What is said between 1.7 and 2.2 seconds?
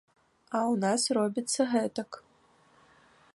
гэтак.